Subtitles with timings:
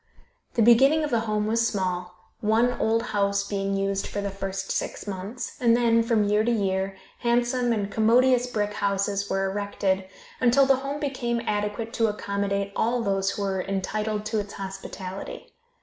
[0.55, 4.71] The beginning of the home was small, one old house being used for the first
[4.71, 10.05] six months, and then, from year to year, handsome and commodious brick houses were erected,
[10.39, 15.53] until the home became adequate to accommodate all those who were entitled to its hospitality.